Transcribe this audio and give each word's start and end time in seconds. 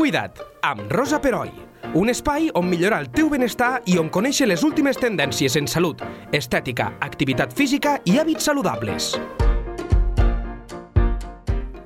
Cuida't, 0.00 0.38
amb 0.64 0.88
Rosa 0.88 1.18
Peroi. 1.20 1.50
Un 1.92 2.08
espai 2.08 2.46
on 2.56 2.64
millorar 2.70 3.02
el 3.02 3.10
teu 3.12 3.26
benestar 3.28 3.82
i 3.84 3.98
on 4.00 4.06
conèixer 4.08 4.46
les 4.48 4.62
últimes 4.64 4.96
tendències 4.96 5.58
en 5.60 5.66
salut, 5.68 6.00
estètica, 6.32 6.86
activitat 7.04 7.52
física 7.52 7.98
i 8.08 8.14
hàbits 8.16 8.48
saludables. 8.48 9.10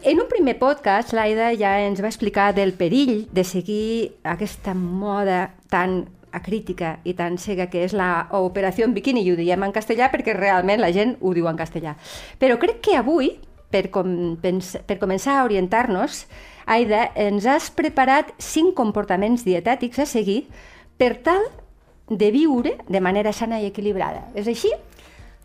En 0.06 0.22
un 0.22 0.30
primer 0.30 0.54
podcast, 0.62 1.10
l'Aida 1.10 1.50
ja 1.58 1.74
ens 1.88 2.04
va 2.06 2.12
explicar 2.12 2.52
del 2.54 2.76
perill 2.78 3.24
de 3.34 3.42
seguir 3.42 4.14
aquesta 4.22 4.78
moda 4.78 5.48
tan 5.66 6.04
acrítica 6.30 7.00
i 7.02 7.18
tan 7.18 7.34
cega 7.34 7.66
que 7.66 7.82
és 7.82 7.98
la 7.98 8.28
operació 8.38 8.86
en 8.86 8.94
biquini, 8.94 9.26
i 9.26 9.34
ho 9.34 9.42
diem 9.42 9.66
en 9.66 9.74
castellà 9.74 10.12
perquè 10.14 10.38
realment 10.38 10.86
la 10.86 10.94
gent 10.94 11.18
ho 11.18 11.34
diu 11.34 11.50
en 11.50 11.58
castellà. 11.58 11.98
Però 12.38 12.62
crec 12.62 12.78
que 12.78 12.94
avui, 12.94 13.34
per, 13.74 13.88
com, 13.90 14.36
per 14.38 15.02
començar 15.02 15.40
a 15.40 15.46
orientar-nos, 15.50 16.28
Aida, 16.66 17.10
ens 17.14 17.46
has 17.46 17.68
preparat 17.74 18.32
cinc 18.38 18.74
comportaments 18.78 19.44
dietètics 19.44 20.00
a 20.00 20.06
seguir 20.08 20.44
per 20.96 21.14
tal 21.24 21.44
de 22.08 22.30
viure 22.32 22.78
de 22.88 23.00
manera 23.00 23.32
sana 23.32 23.60
i 23.60 23.68
equilibrada. 23.68 24.28
És 24.34 24.48
així? 24.48 24.72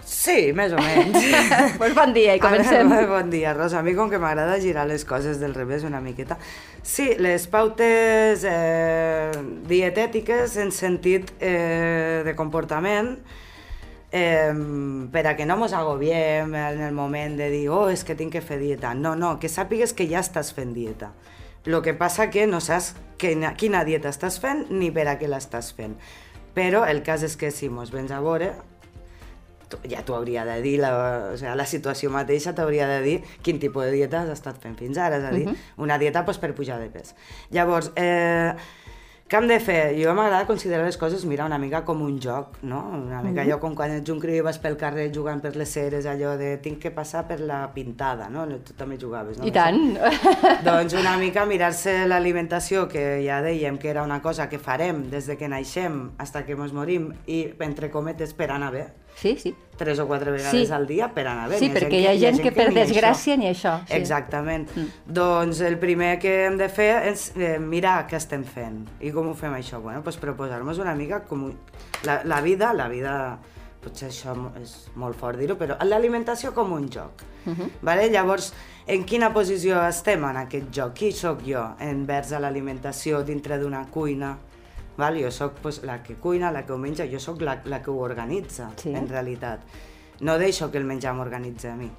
Sí, 0.05 0.53
més 0.55 0.71
o 0.73 0.79
menys. 0.79 1.19
pues 1.79 1.93
bon 1.95 2.13
dia 2.15 2.35
i 2.37 2.41
comencem. 2.41 2.87
Veure, 2.89 3.07
bon 3.17 3.29
dia, 3.31 3.53
Rosa. 3.53 3.79
A 3.79 3.85
mi 3.85 3.93
com 3.97 4.09
que 4.11 4.19
m'agrada 4.21 4.59
girar 4.63 4.87
les 4.87 5.03
coses 5.05 5.41
del 5.41 5.53
revés 5.53 5.83
una 5.83 6.01
miqueta. 6.01 6.39
Sí, 6.83 7.11
les 7.19 7.45
pautes 7.51 8.45
eh, 8.47 9.31
dietètiques 9.67 10.55
en 10.63 10.71
sentit 10.75 11.33
eh, 11.39 12.23
de 12.25 12.35
comportament 12.39 13.17
eh, 14.11 14.53
per 15.11 15.25
a 15.27 15.35
que 15.35 15.45
no 15.45 15.57
mos 15.57 15.73
agobiem 15.73 16.55
en 16.55 16.81
el 16.81 16.93
moment 16.93 17.37
de 17.37 17.49
dir 17.49 17.67
oh, 17.69 17.89
és 17.89 18.03
que 18.03 18.15
tinc 18.15 18.33
que 18.33 18.41
fer 18.41 18.59
dieta. 18.61 18.93
No, 18.93 19.15
no, 19.15 19.37
que 19.39 19.49
sàpigues 19.51 19.93
que 19.93 20.07
ja 20.09 20.23
estàs 20.23 20.53
fent 20.55 20.73
dieta. 20.73 21.13
El 21.65 21.81
que 21.85 21.93
passa 21.93 22.29
que 22.31 22.47
no 22.47 22.61
saps 22.63 22.95
quina, 23.21 23.53
quina 23.59 23.83
dieta 23.85 24.09
estàs 24.09 24.39
fent 24.41 24.67
ni 24.71 24.89
per 24.95 25.07
a 25.11 25.17
què 25.19 25.29
l'estàs 25.29 25.73
fent. 25.75 25.97
Però 26.55 26.85
el 26.87 27.03
cas 27.05 27.23
és 27.23 27.35
que 27.37 27.51
si 27.53 27.69
mos 27.69 27.91
vens 27.93 28.11
a 28.11 28.21
veure, 28.23 28.53
ja 29.85 30.01
t'ho 30.05 30.15
hauria 30.17 30.45
de 30.47 30.57
dir, 30.63 30.79
la, 30.81 30.91
o 31.33 31.37
sigui, 31.37 31.53
la 31.59 31.67
situació 31.69 32.09
mateixa 32.09 32.55
t'hauria 32.57 32.87
de 32.89 32.99
dir 33.05 33.17
quin 33.45 33.59
tipus 33.61 33.85
de 33.85 33.93
dieta 33.99 34.23
has 34.23 34.31
estat 34.33 34.57
fent 34.61 34.77
fins 34.79 34.97
ara, 34.97 35.19
és 35.19 35.27
a 35.27 35.31
dir, 35.35 35.45
uh 35.47 35.53
-huh. 35.53 35.83
una 35.85 35.99
dieta 35.99 36.25
pues, 36.25 36.39
per 36.39 36.55
pujar 36.55 36.79
de 36.79 36.89
pes. 36.89 37.15
Llavors, 37.51 37.91
eh, 37.95 38.55
què 39.29 39.37
hem 39.37 39.45
de 39.45 39.59
fer? 39.61 39.81
Jo 39.93 40.15
m'agrada 40.17 40.47
considerar 40.49 40.87
les 40.87 40.97
coses, 40.97 41.21
mira, 41.29 41.45
una 41.45 41.59
mica 41.61 41.83
com 41.85 41.99
un 42.01 42.15
joc, 42.17 42.55
no? 42.63 42.79
Una 42.95 43.21
mica 43.21 43.29
mm 43.29 43.35
-hmm. 43.35 43.41
allò 43.43 43.59
com 43.59 43.75
quan 43.75 43.91
ets 43.91 44.09
un 44.09 44.19
criu 44.19 44.35
i 44.35 44.41
vas 44.41 44.57
pel 44.57 44.75
carrer 44.75 45.11
jugant 45.13 45.39
per 45.39 45.55
les 45.55 45.69
ceres, 45.69 46.05
allò 46.05 46.35
de 46.35 46.57
tinc 46.57 46.79
que 46.79 46.89
passar 46.91 47.27
per 47.27 47.39
la 47.39 47.71
pintada, 47.71 48.27
no? 48.27 48.47
Tu 48.47 48.73
també 48.73 48.97
jugaves, 48.97 49.37
no? 49.37 49.45
I 49.45 49.51
tant! 49.51 49.99
Doncs 50.65 50.93
una 50.93 51.15
mica 51.17 51.45
mirar-se 51.45 52.07
l'alimentació, 52.07 52.87
que 52.87 53.23
ja 53.23 53.41
dèiem 53.41 53.77
que 53.77 53.89
era 53.89 54.01
una 54.03 54.19
cosa 54.19 54.49
que 54.49 54.57
farem 54.57 55.11
des 55.11 55.27
de 55.27 55.37
que 55.37 55.47
naixem 55.47 56.11
fins 56.17 56.45
que 56.45 56.53
ens 56.53 56.73
morim 56.73 57.13
i, 57.27 57.53
entre 57.59 57.91
cometes, 57.91 58.33
per 58.33 58.49
anar 58.49 58.71
bé 58.71 58.87
Sí, 59.19 59.35
sí. 59.37 59.53
Tres 59.75 59.99
o 59.99 60.07
quatre 60.07 60.31
vegades 60.31 60.67
sí. 60.67 60.73
al 60.73 60.87
dia 60.87 61.09
per 61.11 61.25
anar 61.27 61.49
bé. 61.51 61.59
Sí, 61.59 61.67
perquè 61.73 61.99
hi 61.99 62.07
ha 62.07 62.13
gent, 62.15 62.37
gent 62.37 62.39
que, 62.39 62.53
que 62.53 62.55
per 62.55 62.69
desgràcia 62.75 63.35
ni 63.39 63.49
això. 63.49 63.75
Sí. 63.83 63.97
Exactament. 63.97 64.67
Mm. 64.75 65.11
Doncs 65.19 65.59
el 65.67 65.75
primer 65.81 66.13
que 66.23 66.33
hem 66.45 66.55
de 66.59 66.69
fer 66.71 66.89
és 67.11 67.29
eh, 67.35 67.57
mirar 67.59 68.01
què 68.07 68.15
estem 68.19 68.45
fent. 68.47 68.85
I 69.03 69.11
com 69.15 69.27
ho 69.27 69.35
fem 69.35 69.55
això? 69.57 69.81
Bueno, 69.83 70.03
pues 70.05 70.19
proposar-nos 70.21 70.79
una 70.79 70.95
mica 70.95 71.23
com 71.27 71.49
la, 72.07 72.21
la 72.23 72.39
vida, 72.45 72.71
la 72.73 72.87
vida 72.91 73.15
potser 73.79 74.09
això 74.09 74.35
és 74.59 74.73
molt 74.99 75.15
fort 75.19 75.39
dir-ho, 75.39 75.55
però 75.59 75.77
l'alimentació 75.87 76.51
com 76.55 76.71
un 76.75 76.89
joc. 76.91 77.23
Uh 77.45 77.53
-huh. 77.53 77.69
vale? 77.81 78.09
Llavors, 78.09 78.53
en 78.87 79.03
quina 79.05 79.33
posició 79.33 79.81
estem 79.87 80.23
en 80.23 80.37
aquest 80.37 80.71
joc? 80.75 80.93
Qui 80.93 81.11
sóc 81.11 81.41
jo 81.45 81.75
envers 81.79 82.31
a 82.31 82.39
l'alimentació 82.39 83.23
dintre 83.23 83.57
d'una 83.57 83.85
cuina? 83.91 84.37
Val? 84.99 85.17
Jo 85.23 85.31
sóc 85.31 85.57
pues, 85.63 85.81
la 85.87 86.01
que 86.03 86.15
cuina, 86.15 86.51
la 86.51 86.65
que 86.65 86.73
ho 86.75 86.77
menja, 86.77 87.07
jo 87.09 87.19
sóc 87.23 87.41
la, 87.41 87.61
la 87.65 87.81
que 87.81 87.91
ho 87.91 87.97
organitza, 88.03 88.69
sí. 88.75 88.93
en 88.93 89.07
realitat. 89.09 89.63
No 90.19 90.37
deixo 90.37 90.69
que 90.71 90.77
el 90.77 90.85
menjar 90.85 91.15
m'organitza 91.15 91.73
a 91.73 91.77
mi. 91.79 91.89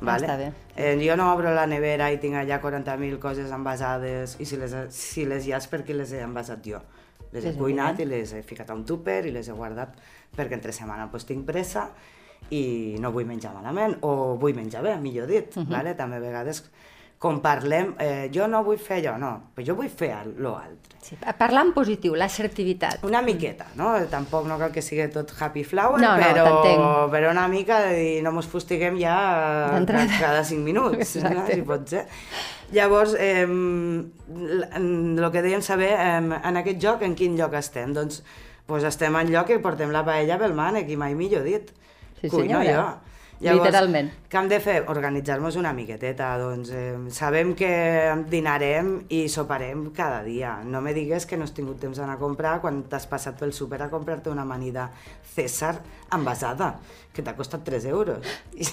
Vale? 0.00 0.28
Està 0.28 0.36
bé. 0.38 0.50
Eh, 0.76 0.94
jo 1.02 1.16
no 1.18 1.32
obro 1.32 1.50
la 1.54 1.66
nevera 1.66 2.10
i 2.12 2.20
tinc 2.22 2.38
allà 2.38 2.60
40.000 2.62 3.18
coses 3.18 3.50
envasades 3.50 4.36
i 4.38 4.46
si 4.46 4.60
les, 4.60 4.76
si 4.94 5.24
les 5.26 5.48
hi 5.48 5.54
ha 5.56 5.58
és 5.58 5.66
perquè 5.70 5.96
les 5.96 6.12
he 6.14 6.22
envasat 6.22 6.62
jo. 6.62 6.82
Les 7.32 7.44
he 7.44 7.52
cuinat 7.56 7.98
i 8.00 8.06
les 8.08 8.30
he 8.32 8.44
ficat 8.46 8.70
a 8.70 8.76
un 8.76 8.86
tupper 8.88 9.24
i 9.28 9.32
les 9.34 9.48
he 9.48 9.56
guardat 9.56 9.98
perquè 10.36 10.54
entre 10.56 10.72
setmana 10.72 11.08
pues, 11.10 11.26
tinc 11.28 11.44
pressa 11.48 11.88
i 12.54 12.96
no 13.02 13.10
vull 13.12 13.26
menjar 13.28 13.50
malament, 13.56 13.98
o 14.06 14.36
vull 14.40 14.54
menjar 14.56 14.84
bé, 14.84 14.94
millor 15.02 15.26
dit. 15.26 15.56
Uh 15.56 15.62
-huh. 15.64 15.68
vale? 15.68 15.94
També 15.94 16.16
a 16.16 16.20
vegades 16.20 16.62
com 17.18 17.40
parlem, 17.42 17.94
eh, 17.98 18.28
jo 18.34 18.46
no 18.46 18.62
vull 18.62 18.78
fer 18.78 19.00
allò, 19.00 19.16
no, 19.18 19.30
però 19.54 19.66
jo 19.66 19.74
vull 19.80 19.90
fer 19.90 20.12
l'altre. 20.38 20.98
Sí, 21.02 21.16
parlar 21.38 21.64
en 21.66 21.72
positiu, 21.74 22.14
l'assertivitat. 22.18 23.02
Una 23.06 23.22
miqueta, 23.26 23.66
no? 23.78 23.90
Tampoc 24.10 24.46
no 24.46 24.58
cal 24.60 24.70
que 24.74 24.82
sigui 24.82 25.08
tot 25.14 25.32
happy 25.34 25.64
flower, 25.66 25.98
no, 26.02 26.12
però, 26.20 26.44
no, 26.78 26.92
però 27.10 27.32
una 27.34 27.48
mica 27.50 27.80
de 27.86 27.94
dir, 27.96 28.12
no 28.22 28.32
mos 28.36 28.46
fustiguem 28.50 28.98
ja 29.00 29.16
cada 30.18 30.44
cinc 30.46 30.62
minuts, 30.66 31.16
no? 31.24 31.46
si 31.50 31.62
pot 31.66 31.88
ser. 31.90 32.04
Llavors, 32.74 33.16
eh, 33.18 33.46
el 33.48 35.28
que 35.32 35.42
dèiem 35.42 35.64
saber, 35.64 35.94
eh, 35.96 36.38
en 36.38 36.62
aquest 36.62 36.82
joc, 36.82 37.02
en 37.02 37.18
quin 37.18 37.38
lloc 37.38 37.58
estem? 37.58 37.96
Doncs 37.96 38.22
pues 38.68 38.84
estem 38.84 39.14
en 39.16 39.30
lloc 39.32 39.48
que 39.48 39.62
portem 39.64 39.90
la 39.90 40.04
paella 40.04 40.36
pel 40.38 40.54
mànec, 40.54 40.90
i 40.92 40.98
mai 41.00 41.18
millor 41.18 41.46
dit. 41.46 41.70
Sí, 42.20 42.28
senyora. 42.28 42.36
Cuino 42.36 42.62
jo. 42.68 43.07
Llavors, 43.38 43.68
Literalment. 43.68 44.08
Què 44.26 44.38
hem 44.40 44.48
de 44.50 44.58
fer? 44.58 44.76
Organitzar-nos 44.90 45.56
una 45.60 45.70
miqueteta. 45.76 46.32
Doncs 46.40 46.72
eh, 46.74 46.86
sabem 47.14 47.52
que 47.58 47.70
dinarem 48.30 48.90
i 49.14 49.20
soparem 49.30 49.84
cada 49.94 50.24
dia. 50.26 50.56
No 50.66 50.80
me 50.82 50.94
digues 50.96 51.26
que 51.28 51.38
no 51.38 51.46
has 51.46 51.54
tingut 51.54 51.78
temps 51.78 52.00
d'anar 52.00 52.16
a 52.18 52.22
comprar 52.22 52.56
quan 52.64 52.82
t'has 52.90 53.06
passat 53.06 53.38
pel 53.38 53.54
súper 53.54 53.80
a 53.84 53.90
comprar-te 53.92 54.32
una 54.32 54.42
amanida 54.42 54.88
César 55.34 55.76
envasada, 56.14 56.72
que 57.14 57.22
t'ha 57.22 57.36
costat 57.38 57.62
3 57.68 57.86
euros. 57.92 58.26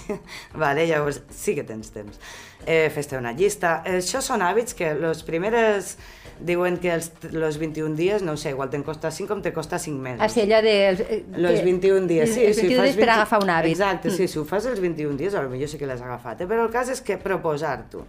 vale, 0.63 0.87
llavors 0.89 1.21
sí 1.29 1.53
que 1.53 1.67
tens 1.67 1.93
temps. 1.93 2.17
Eh, 2.65 2.89
Fes-te 2.89 3.17
una 3.17 3.33
llista. 3.37 3.79
Això 3.85 4.21
són 4.25 4.41
hàbits 4.41 4.73
que 4.77 4.93
les 4.97 5.21
primeres 5.23 5.95
diuen 6.39 6.77
que 6.77 6.91
els, 6.91 7.11
los 7.31 7.57
21 7.61 7.95
dies, 7.95 8.23
no 8.25 8.35
sé, 8.37 8.51
igual 8.51 8.69
te'n 8.73 8.83
costa 8.83 9.11
5 9.11 9.29
com 9.29 9.41
te 9.41 9.53
costa 9.55 9.79
5 9.79 10.01
mesos. 10.01 10.21
Ah, 10.23 10.29
sí, 10.29 10.41
allò 10.43 10.61
de... 10.65 10.73
Eh, 10.91 11.23
los 11.37 11.63
21 11.63 12.07
dies, 12.07 12.33
sí. 12.33 12.43
Els 12.43 12.59
21 12.59 12.59
si 12.59 12.67
dies 12.67 12.95
20... 12.97 12.99
per 12.99 13.09
agafar 13.13 13.41
un 13.43 13.53
hàbit. 13.53 13.77
Exacte, 13.77 14.09
mm. 14.09 14.17
sí, 14.17 14.27
si 14.27 14.39
ho 14.41 14.45
fas 14.47 14.67
els 14.71 14.81
21 14.83 15.15
dies, 15.19 15.35
potser 15.35 15.71
sí 15.71 15.79
que 15.79 15.89
l'has 15.89 16.03
agafat, 16.03 16.43
eh? 16.43 16.49
però 16.49 16.67
el 16.67 16.73
cas 16.73 16.91
és 16.91 17.01
que 17.05 17.17
proposar-t'ho, 17.21 18.03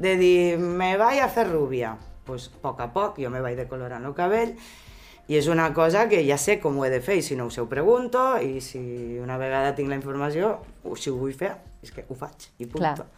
de 0.00 0.16
dir, 0.20 0.56
me 0.56 0.94
vaig 1.00 1.20
a 1.20 1.28
fer 1.32 1.48
rúbia, 1.50 1.94
pues, 2.26 2.48
a 2.54 2.60
poc 2.64 2.80
a 2.80 2.90
poc, 2.94 3.20
jo 3.20 3.30
me 3.32 3.44
vaig 3.44 3.58
decolorant 3.60 4.04
el 4.08 4.16
cabell, 4.16 4.56
i 5.26 5.36
és 5.36 5.48
una 5.50 5.72
cosa 5.74 6.06
que 6.08 6.22
ja 6.24 6.38
sé 6.38 6.60
com 6.62 6.78
ho 6.78 6.84
he 6.86 6.90
de 6.92 7.02
fer, 7.02 7.18
i 7.20 7.24
si 7.26 7.36
no 7.36 7.50
sé 7.50 7.60
ho 7.60 7.68
pregunto, 7.68 8.36
i 8.40 8.62
si 8.62 9.18
una 9.20 9.36
vegada 9.40 9.74
tinc 9.76 9.90
la 9.90 9.98
informació, 9.98 10.54
o 10.86 10.96
si 10.96 11.10
ho 11.10 11.18
vull 11.18 11.34
fer, 11.36 11.56
és 11.82 11.92
que 11.92 12.06
ho 12.08 12.16
faig, 12.16 12.54
i 12.56 12.68
punt. 12.70 12.80
Clar. 12.80 13.10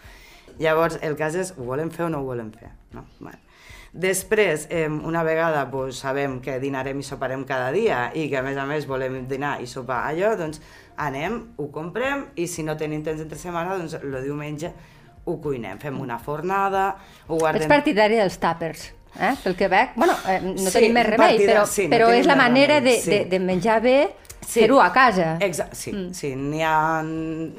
Llavors, 0.58 0.98
el 1.02 1.14
cas 1.18 1.36
és, 1.38 1.52
ho 1.56 1.66
volem 1.68 1.90
fer 1.94 2.06
o 2.06 2.12
no 2.12 2.22
ho 2.22 2.28
volem 2.28 2.50
fer? 2.54 2.72
No? 2.94 3.04
Bueno. 3.20 3.38
Després, 3.92 4.66
eh, 4.70 4.86
una 4.88 5.22
vegada 5.24 5.62
pues, 5.70 5.96
sabem 6.02 6.38
que 6.44 6.58
dinarem 6.60 6.98
i 7.00 7.06
soparem 7.06 7.44
cada 7.48 7.70
dia 7.72 8.10
i 8.14 8.26
que 8.28 8.36
a 8.36 8.44
més 8.44 8.58
a 8.60 8.66
més 8.68 8.84
volem 8.86 9.22
dinar 9.30 9.56
i 9.64 9.66
sopar 9.66 10.02
allò, 10.10 10.34
doncs 10.36 10.60
anem, 11.00 11.40
ho 11.56 11.70
comprem 11.72 12.26
i 12.36 12.46
si 12.46 12.62
no 12.66 12.76
tenim 12.76 13.02
temps 13.06 13.22
entre 13.24 13.38
setmana, 13.40 13.78
doncs 13.78 13.96
el 14.02 14.20
diumenge 14.26 14.74
ho 15.28 15.38
cuinem, 15.40 15.80
fem 15.80 15.96
una 16.00 16.18
fornada, 16.20 16.90
ho 17.26 17.38
guardem... 17.40 17.64
Ets 17.64 17.72
partidari 17.72 18.20
dels 18.20 18.38
tàpers, 18.42 18.84
eh? 19.16 19.34
pel 19.42 19.56
que 19.56 19.68
veig. 19.72 19.96
Bueno, 19.96 20.16
eh, 20.28 20.38
no 20.44 20.68
sí, 20.68 20.74
tenim 20.76 20.96
més 20.98 21.08
remei, 21.08 21.36
partida, 21.36 21.52
però, 21.54 21.66
sí, 21.68 21.88
no 21.88 21.96
però 21.96 22.12
és 22.16 22.28
la 22.28 22.36
manera 22.38 22.78
remei, 22.80 22.96
de, 22.98 23.02
sí. 23.04 23.12
de, 23.14 23.24
de 23.32 23.40
menjar 23.44 23.80
bé 23.84 23.98
sí. 24.48 24.60
fer-ho 24.60 24.80
a 24.80 24.92
casa. 24.92 25.36
Exacte, 25.40 25.76
sí, 25.76 25.92
mm. 25.92 26.14
sí. 26.14 26.30
N'hi 26.36 26.62
ha, 26.64 27.02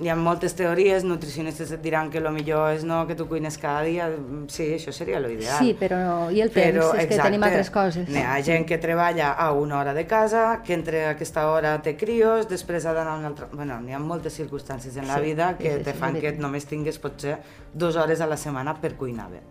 hi 0.01 0.09
ha 0.09 0.15
moltes 0.17 0.55
teories, 0.57 1.05
nutricionistes 1.07 1.71
et 1.75 1.83
diran 1.83 2.09
que 2.09 2.19
el 2.21 2.29
millor 2.33 2.73
és 2.73 2.85
no 2.87 3.03
que 3.07 3.15
tu 3.19 3.27
cuines 3.29 3.59
cada 3.61 3.83
dia, 3.85 4.09
sí, 4.51 4.71
això 4.75 4.93
seria 4.95 5.21
l'ideal. 5.21 5.61
Sí, 5.61 5.75
però 5.79 5.99
no, 6.01 6.17
i 6.33 6.41
el 6.45 6.51
temps, 6.55 6.73
però, 6.73 6.89
és 6.95 7.05
exacte, 7.05 7.15
que 7.15 7.29
tenim 7.29 7.47
altres 7.47 7.71
coses. 7.73 8.09
N'hi 8.09 8.25
ha 8.25 8.39
gent 8.45 8.65
que 8.69 8.79
treballa 8.81 9.31
a 9.37 9.51
una 9.53 9.79
hora 9.79 9.93
de 9.93 10.05
casa, 10.09 10.61
que 10.65 10.75
entre 10.77 11.05
aquesta 11.11 11.45
hora 11.51 11.77
té 11.85 11.95
crios, 11.99 12.49
després 12.49 12.89
ha 12.89 12.95
d'anar 12.97 13.15
a 13.15 13.21
una 13.21 13.31
altra... 13.33 13.49
Bueno, 13.53 13.79
n'hi 13.85 13.93
ha 13.93 14.01
moltes 14.01 14.37
circumstàncies 14.41 14.97
en 14.97 15.07
la 15.07 15.21
sí, 15.21 15.29
vida 15.29 15.53
que 15.59 15.69
sí, 15.69 15.77
sí, 15.79 15.87
te 15.87 15.93
fan 15.93 16.17
sí, 16.17 16.25
que 16.25 16.35
només 16.41 16.65
tingues 16.69 16.99
potser 16.99 17.39
dues 17.73 17.99
hores 17.99 18.21
a 18.21 18.27
la 18.29 18.37
setmana 18.37 18.75
per 18.81 18.95
cuinar 18.97 19.29
bé 19.29 19.45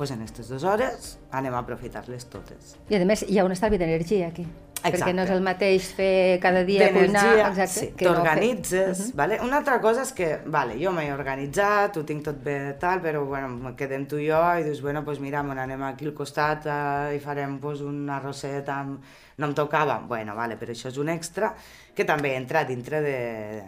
pues 0.00 0.10
en 0.14 0.22
aquestes 0.22 0.48
dues 0.48 0.62
hores 0.64 1.10
anem 1.36 1.52
a 1.52 1.58
aprofitar-les 1.60 2.24
totes. 2.32 2.70
I 2.88 2.96
a 2.96 3.04
més 3.04 3.20
hi 3.28 3.36
ha 3.36 3.44
un 3.44 3.52
estalvi 3.52 3.76
d'energia 3.76 4.30
aquí. 4.32 4.46
Perquè 4.82 5.12
no 5.14 5.24
és 5.26 5.30
el 5.34 5.42
mateix 5.44 5.88
fer 5.96 6.38
cada 6.42 6.64
dia 6.64 6.90
cuinar... 6.94 7.24
D'energia, 7.28 7.66
sí, 7.70 7.90
t'organitzes, 8.00 8.98
no 8.98 9.04
uh 9.04 9.10
-huh. 9.10 9.16
vale? 9.16 9.40
Una 9.44 9.56
altra 9.58 9.80
cosa 9.80 10.02
és 10.02 10.12
que, 10.12 10.40
vale, 10.46 10.78
jo 10.82 10.92
m'he 10.92 11.12
organitzat, 11.12 11.96
ho 11.96 12.04
tinc 12.04 12.24
tot 12.24 12.42
bé 12.42 12.76
tal, 12.80 13.00
però 13.00 13.24
bueno, 13.24 13.74
quedem 13.76 14.06
tu 14.06 14.16
i 14.16 14.28
jo 14.28 14.42
i 14.58 14.62
dius, 14.62 14.80
bueno, 14.80 15.04
pues 15.04 15.20
mira, 15.20 15.42
me 15.42 15.54
n'anem 15.54 15.82
aquí 15.82 16.06
al 16.06 16.14
costat 16.14 16.66
eh, 16.66 17.16
i 17.16 17.18
farem 17.20 17.58
pues, 17.58 17.80
un 17.80 18.08
arrosset 18.08 18.68
amb... 18.68 19.02
No 19.38 19.46
em 19.48 19.54
tocava, 19.56 20.00
bueno, 20.08 20.34
vale, 20.36 20.56
però 20.60 20.74
això 20.74 20.90
és 20.90 20.98
un 21.00 21.08
extra 21.08 21.52
que 21.96 22.04
també 22.04 22.34
entra 22.36 22.64
dintre 22.68 23.00
de, 23.04 23.14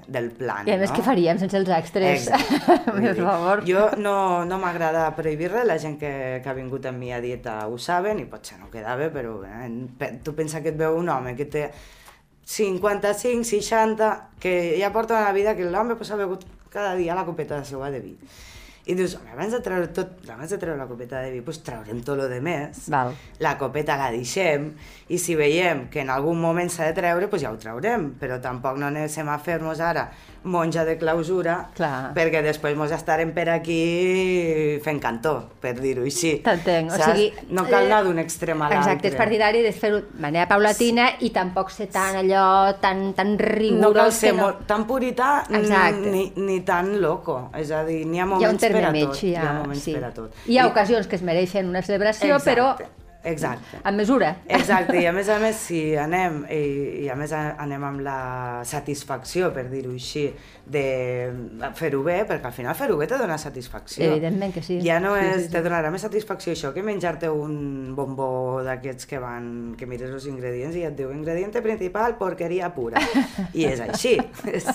del 0.07 0.31
plan, 0.37 0.67
I 0.69 0.75
a 0.75 0.79
més, 0.81 0.91
no? 0.91 0.97
què 0.99 1.05
faríem 1.07 1.41
sense 1.41 1.57
els 1.59 1.71
extras? 1.73 2.29
Per 2.87 3.15
favor. 3.17 3.65
Jo 3.69 3.87
no, 4.01 4.15
no 4.49 4.59
m'agrada 4.61 5.07
prohibir 5.17 5.53
res, 5.53 5.67
la 5.69 5.79
gent 5.81 5.99
que, 6.01 6.13
que 6.45 6.53
ha 6.53 6.57
vingut 6.57 6.87
amb 6.91 7.01
mi 7.01 7.13
a 7.15 7.23
dieta 7.25 7.63
ho 7.71 7.79
saben 7.81 8.21
i 8.21 8.29
potser 8.29 8.61
no 8.61 8.71
queda 8.73 8.97
bé, 9.01 9.09
però 9.15 9.39
eh, 9.49 10.13
tu 10.25 10.37
pensa 10.39 10.61
que 10.61 10.75
et 10.75 10.79
veu 10.79 10.99
un 10.99 11.11
home 11.13 11.37
que 11.39 11.49
té 11.49 11.69
55, 12.45 13.45
60, 13.45 14.31
que 14.43 14.77
ja 14.81 14.93
porta 14.93 15.21
una 15.21 15.33
vida 15.33 15.55
que 15.57 15.65
l'home 15.65 15.97
pues, 15.97 16.11
ha 16.11 16.19
begut 16.21 16.45
cada 16.73 16.95
dia 16.97 17.15
la 17.15 17.25
copeta 17.25 17.59
de 17.61 17.65
seva 17.69 17.91
de 17.91 18.01
vi. 18.01 18.17
I 18.83 18.97
dius, 18.99 19.13
home, 19.15 19.31
abans 19.31 19.53
de 19.55 19.61
treure 19.63 19.87
tot, 19.95 20.17
abans 20.27 20.51
de 20.51 20.57
treure 20.59 20.75
la 20.81 20.89
copeta 20.91 21.21
de 21.23 21.31
vi, 21.31 21.41
pues 21.47 21.61
traurem 21.63 22.01
tot 22.03 22.19
lo 22.19 22.27
de 22.27 22.41
més, 22.43 22.89
Val. 22.91 23.13
la 23.39 23.53
copeta 23.61 23.95
la 24.01 24.09
deixem, 24.11 24.73
i 25.07 25.21
si 25.23 25.37
veiem 25.39 25.85
que 25.93 26.03
en 26.03 26.11
algun 26.11 26.41
moment 26.43 26.71
s'ha 26.73 26.89
de 26.91 26.97
treure, 26.97 27.29
pues 27.31 27.45
ja 27.45 27.53
ho 27.55 27.61
traurem, 27.63 28.09
però 28.19 28.41
tampoc 28.43 28.81
no 28.83 28.89
anem 28.91 29.31
a 29.31 29.39
fer-nos 29.39 29.79
ara 29.79 30.09
monja 30.45 30.85
de 30.85 30.97
clausura, 30.99 31.69
Clar. 31.77 32.13
perquè 32.17 32.43
després 32.43 32.77
mos 32.77 32.91
estarem 32.95 33.31
per 33.35 33.49
aquí 33.53 34.79
fent 34.85 35.01
cantó, 35.03 35.35
per 35.63 35.75
dir-ho 35.81 36.03
així. 36.09 36.35
T'entenc, 36.45 36.93
o 36.93 36.99
sigui... 37.01 37.29
No 37.55 37.65
cal 37.69 37.85
eh, 37.85 37.91
anar 37.91 38.03
d'un 38.07 38.19
extrem 38.23 38.61
a 38.63 38.69
l'altre. 38.69 38.81
Exacte, 38.81 39.13
és 39.13 39.19
partidari 39.19 39.63
de 39.63 39.73
fer-ho 39.77 40.01
de 40.03 40.21
manera 40.23 40.49
paulatina 40.51 41.09
i 41.21 41.31
tampoc 41.35 41.71
ser 41.75 41.89
tan 41.93 42.19
allò, 42.23 42.75
tan, 42.83 43.13
tan 43.19 43.37
rigorós 43.39 43.81
no 43.83 43.93
cal 43.97 44.13
ser 44.13 44.35
no... 44.35 44.43
molt, 44.47 44.65
tan 44.71 44.87
purità 44.89 45.45
Exacte. 45.51 46.11
ni, 46.11 46.25
ni 46.37 46.61
tan 46.67 46.95
loco. 47.01 47.51
És 47.59 47.71
a 47.71 47.85
dir, 47.89 48.03
n'hi 48.07 48.21
ha 48.21 48.27
Hi 48.27 48.45
ha 48.47 48.51
un 48.51 48.59
moments 48.59 48.65
per 48.65 48.85
a 48.85 48.93
tot. 48.93 49.23
hi 49.23 49.31
Hi 49.33 49.37
ha, 49.37 49.49
ha 49.49 49.55
moments 49.61 49.85
sí. 49.85 49.95
per 49.95 50.05
a 50.05 50.13
tot. 50.17 50.35
Hi 50.47 50.59
ha 50.59 50.67
I- 50.67 50.71
ocasions 50.71 51.07
que 51.07 51.17
es 51.17 51.23
mereixen 51.23 51.69
una 51.69 51.83
celebració, 51.83 52.37
Exacte, 52.37 52.51
però 52.51 53.02
Exacte. 53.25 53.79
amb 53.83 53.97
mesura. 54.03 54.33
Exacte, 54.49 54.97
i 55.01 55.07
a 55.07 55.13
més 55.17 55.29
a 55.31 55.39
més 55.43 55.57
si 55.57 55.83
anem, 55.97 56.43
i, 56.51 57.05
i 57.05 57.09
a 57.13 57.15
més 57.19 57.33
anem 57.37 57.85
amb 57.85 58.01
la 58.03 58.63
satisfacció, 58.67 59.53
per 59.55 59.69
dir-ho 59.71 59.93
així, 59.95 60.25
de 60.73 60.83
fer-ho 61.79 62.03
bé, 62.07 62.21
perquè 62.29 62.49
al 62.51 62.55
final 62.55 62.75
fer-ho 62.79 62.97
bé 62.99 63.07
te 63.11 63.19
dona 63.19 63.37
satisfacció. 63.39 64.05
Evidentment 64.11 64.55
que 64.55 64.63
sí. 64.63 64.81
Ja 64.85 64.99
no 65.03 65.15
Sí, 65.17 65.27
és, 65.27 65.37
sí, 65.37 65.47
sí. 65.47 65.53
te 65.53 65.63
donarà 65.63 65.91
més 65.95 66.03
satisfacció 66.03 66.53
això 66.55 66.73
que 66.75 66.83
menjar-te 66.87 67.29
un 67.31 67.95
bombó 67.95 68.63
d'aquests 68.67 69.07
que 69.11 69.19
van, 69.23 69.75
que 69.79 69.87
mires 69.91 70.11
els 70.11 70.27
ingredients 70.31 70.77
i 70.79 70.85
et 70.89 70.97
diu 70.99 71.13
ingrediente 71.13 71.63
principal, 71.63 72.17
porqueria 72.19 72.73
pura. 72.75 73.03
I 73.59 73.67
és 73.71 73.83
així, 73.87 74.17
és 74.57 74.67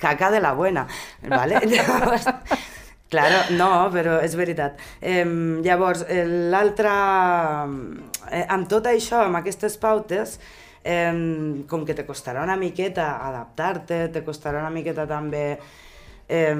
caca 0.00 0.30
de 0.30 0.40
la 0.40 0.52
buena, 0.54 0.86
¿vale? 1.28 1.60
Llavors, 1.66 2.26
Claro, 3.10 3.40
no, 3.58 3.70
però 3.90 4.20
és 4.22 4.36
veritat. 4.38 4.78
Eh, 5.02 5.24
llavors, 5.66 6.04
l'altre... 6.52 6.92
Eh, 8.30 8.44
amb 8.54 8.68
tot 8.70 8.86
això, 8.86 9.24
amb 9.26 9.40
aquestes 9.40 9.74
pautes, 9.82 10.36
eh, 10.86 11.10
com 11.70 11.86
que 11.88 11.96
te 11.98 12.06
costarà 12.06 12.44
una 12.46 12.58
miqueta 12.60 13.16
adaptar-te, 13.26 14.04
te 14.14 14.22
costarà 14.26 14.62
una 14.62 14.74
miqueta 14.74 15.08
també... 15.10 15.46
Eh, 16.30 16.54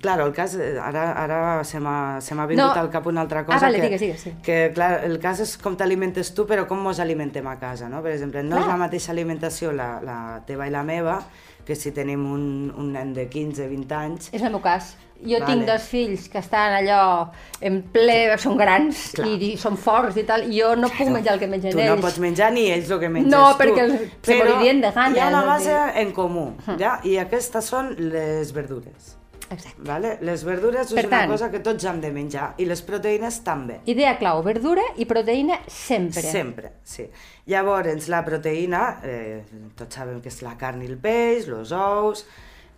Claro, 0.00 0.26
el 0.26 0.32
cas, 0.32 0.54
eh, 0.56 0.78
ara, 0.80 1.12
ara 1.12 1.64
se 1.64 1.80
m'ha 1.80 2.20
se 2.20 2.34
vingut 2.34 2.56
No. 2.56 2.72
al 2.72 2.90
cap 2.90 3.06
una 3.06 3.20
altra 3.22 3.44
cosa 3.44 3.58
Ah, 3.58 3.60
vale, 3.60 3.78
que, 3.78 3.84
digues, 3.84 4.00
digues, 4.00 4.20
sí. 4.20 4.32
que 4.42 4.72
clar, 4.74 5.04
el 5.04 5.18
cas 5.18 5.40
és 5.40 5.56
com 5.58 5.76
t'alimentes 5.76 6.34
tu, 6.34 6.46
però 6.46 6.66
com 6.66 6.78
mos 6.78 7.00
alimentem 7.00 7.46
a 7.46 7.58
casa, 7.58 7.88
no? 7.88 8.02
Per 8.02 8.12
exemple, 8.12 8.42
no 8.42 8.56
és 8.56 8.64
Clar. 8.64 8.68
la 8.76 8.76
mateixa 8.76 9.12
alimentació 9.12 9.72
la, 9.72 10.00
la 10.02 10.42
teva 10.46 10.66
i 10.66 10.70
la 10.70 10.82
meva, 10.82 11.20
que 11.64 11.74
si 11.74 11.90
tenim 11.92 12.24
un, 12.30 12.72
un 12.76 12.92
nen 12.92 13.12
de 13.14 13.28
15, 13.28 13.66
20 13.68 13.92
anys, 13.94 14.28
És 14.32 14.42
el 14.42 14.50
meu 14.50 14.60
cas. 14.60 14.96
Jo 15.16 15.38
Vale. 15.40 15.46
tinc 15.46 15.64
dos 15.66 15.82
fills 15.88 16.28
que 16.28 16.38
estan 16.38 16.74
allò 16.76 17.30
en 17.64 17.78
ple, 17.90 18.36
són 18.36 18.54
grans 18.58 19.12
Clar. 19.16 19.26
i, 19.32 19.52
i 19.52 19.56
són 19.56 19.78
forts 19.80 20.14
i 20.20 20.24
tal, 20.28 20.44
i 20.52 20.60
jo 20.60 20.74
no 20.76 20.90
puc 20.92 21.08
menjar 21.08 21.32
el 21.34 21.40
que 21.40 21.46
mengen 21.48 21.72
tu 21.72 21.78
ells. 21.80 21.88
no 21.88 21.96
pots 22.02 22.18
menjar 22.18 22.52
ni 22.52 22.66
ells 22.70 22.90
el 22.90 23.00
que 23.00 23.08
menges 23.08 23.32
No, 23.32 23.54
tu. 23.54 23.62
perquè 23.62 23.80
els- 23.80 24.00
se 24.22 24.34
Però 24.34 24.44
moririen 24.44 24.82
de 24.82 24.90
gana, 24.92 25.16
hi 25.16 25.20
ha 25.20 25.28
una 25.28 25.40
és 25.40 25.46
base 25.46 26.00
en 26.02 26.12
comú, 26.12 26.52
ja? 26.78 27.00
i 27.02 27.16
aquestes 27.16 27.64
són 27.64 27.94
les 27.96 28.52
verdures. 28.52 29.16
Exacte. 29.50 29.82
Vale? 29.86 30.18
Les 30.26 30.42
verdures 30.44 30.88
Per 30.92 30.98
és 30.98 31.06
una 31.06 31.16
tant- 31.20 31.30
cosa 31.30 31.50
que 31.50 31.60
tots 31.60 31.84
hem 31.84 32.00
de 32.00 32.10
menjar, 32.12 32.54
i 32.58 32.64
les 32.66 32.82
proteïnes 32.82 33.40
també. 33.46 33.80
Idea 33.86 34.16
clau, 34.18 34.42
verdura 34.42 34.82
i 34.96 35.04
proteïna 35.06 35.60
sempre. 35.68 36.22
Sempre, 36.22 36.72
sí. 36.82 37.06
Llavors, 37.46 38.08
la 38.08 38.24
proteïna, 38.24 38.98
eh, 39.04 39.44
tots 39.76 39.94
sabem 40.00 40.20
que 40.20 40.28
és 40.28 40.40
la 40.42 40.56
carn 40.58 40.82
i 40.82 40.86
el 40.90 40.96
peix, 40.98 41.46
els 41.48 41.72
ous... 41.72 42.26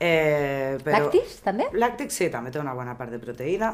Eh, 0.01 0.77
però... 0.85 0.99
Lactis, 1.09 1.41
també? 1.43 1.65
Làctics, 1.75 2.15
sí, 2.21 2.29
també 2.31 2.53
té 2.55 2.61
una 2.61 2.75
bona 2.75 2.95
part 2.97 3.11
de 3.11 3.19
proteïna, 3.19 3.73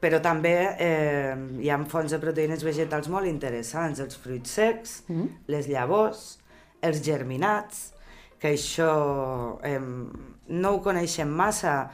però 0.00 0.20
també 0.24 0.54
eh, 0.78 1.34
hi 1.60 1.68
ha 1.72 1.76
fonts 1.88 2.12
de 2.14 2.18
proteïnes 2.22 2.62
vegetals 2.64 3.08
molt 3.12 3.26
interessants, 3.28 4.00
els 4.00 4.16
fruits 4.16 4.50
secs, 4.56 5.02
Mm. 5.08 5.26
les 5.52 5.68
llavors, 5.68 6.38
els 6.80 7.02
germinats, 7.04 7.92
que 8.38 8.54
això 8.54 9.58
eh, 9.64 9.78
no 9.80 10.72
ho 10.76 10.80
coneixem 10.84 11.28
massa, 11.28 11.90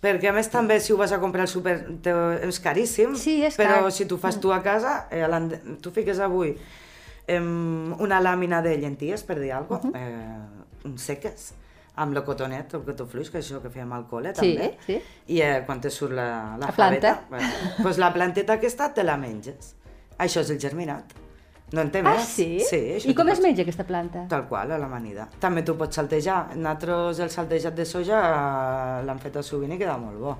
perquè 0.00 0.28
a 0.30 0.32
més 0.32 0.48
també 0.50 0.78
si 0.80 0.92
ho 0.92 0.96
vas 0.96 1.12
a 1.12 1.18
comprar 1.20 1.42
al 1.44 1.48
súper 1.48 1.74
és 2.48 2.60
caríssim, 2.60 3.14
Sí, 3.16 3.42
és 3.44 3.56
però 3.58 3.82
car. 3.82 3.92
si 3.92 4.06
tu 4.06 4.16
fas 4.18 4.38
tu 4.40 4.52
a 4.52 4.62
casa, 4.62 5.06
eh, 5.10 5.26
tu 5.82 5.90
fiques 5.90 6.18
avui 6.20 6.56
em, 7.28 7.92
una 8.00 8.20
làmina 8.20 8.62
de 8.62 8.76
llenties, 8.78 9.22
per 9.22 9.38
dir 9.38 9.52
alguna 9.52 9.80
cosa, 9.80 9.98
eh, 9.98 10.94
seques, 10.96 11.52
amb 12.00 12.16
el 12.16 12.24
cotonet, 12.24 12.72
el 12.74 12.82
cotofluix, 12.86 13.28
que 13.30 13.38
és 13.38 13.46
això 13.50 13.60
que 13.62 13.68
fèiem 13.70 13.92
al 13.92 14.06
col·le, 14.08 14.32
Sí, 14.34 14.54
també. 14.56 14.76
sí. 14.86 15.00
I 15.28 15.40
eh, 15.42 15.62
quan 15.66 15.80
te 15.80 15.90
surt 15.90 16.12
la, 16.16 16.56
la, 16.58 16.66
La 16.66 16.72
planta. 16.72 16.76
faveta, 16.76 17.20
bueno, 17.28 17.48
pues 17.82 17.98
la 17.98 18.12
planteta 18.12 18.54
aquesta 18.54 18.92
te 18.94 19.04
la 19.04 19.16
menges. 19.18 19.74
Això 20.18 20.40
és 20.40 20.50
el 20.50 20.58
germinat. 20.60 21.04
No 21.72 21.80
en 21.82 21.90
té 21.94 22.00
Ah, 22.04 22.14
més. 22.16 22.24
sí? 22.26 22.58
Sí, 22.66 22.76
això 22.96 23.08
I 23.10 23.14
com 23.14 23.28
es 23.28 23.38
pots- 23.38 23.44
menja 23.46 23.62
aquesta 23.62 23.84
planta? 23.86 24.24
Tal 24.28 24.48
qual, 24.48 24.72
a 24.72 24.78
l'amanida. 24.78 25.28
També 25.38 25.62
tu 25.62 25.76
pots 25.78 25.94
saltejar. 25.94 26.56
Nosaltres 26.56 27.20
el 27.20 27.30
saltejat 27.30 27.74
de 27.76 27.84
soja 27.86 28.18
eh, 29.00 29.04
l'hem 29.06 29.18
fet 29.22 29.36
a 29.36 29.42
sovint 29.42 29.72
i 29.72 29.78
queda 29.78 29.96
molt 29.96 30.18
bo. 30.18 30.36